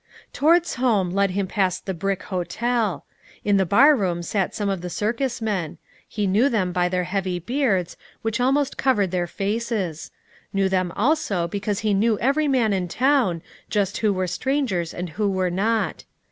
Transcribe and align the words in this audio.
Towards 0.33 0.73
home 0.81 1.11
led 1.11 1.29
him 1.29 1.45
past 1.45 1.85
the 1.85 1.93
brick 1.93 2.23
hotel. 2.23 3.05
In 3.45 3.57
the 3.57 3.67
bar 3.67 3.95
room 3.95 4.23
sat 4.23 4.55
some 4.55 4.67
of 4.67 4.81
the 4.81 4.89
circus 4.89 5.43
men; 5.43 5.77
he 6.07 6.25
knew 6.25 6.49
them 6.49 6.71
by 6.71 6.89
their 6.89 7.03
heavy 7.03 7.37
beards, 7.37 7.97
which 8.23 8.39
almost 8.41 8.77
covered 8.77 9.11
their 9.11 9.27
faces; 9.27 10.09
knew 10.53 10.67
them 10.69 10.91
also 10.95 11.47
because 11.47 11.81
he 11.81 11.93
knew 11.93 12.17
every 12.17 12.47
man 12.47 12.73
in 12.73 12.87
town, 12.87 13.43
just 13.69 13.97
who 13.99 14.11
were 14.11 14.25
strangers 14.25 14.91
and 14.91 15.09
who 15.11 15.29
were 15.29 15.51
not. 15.51 16.03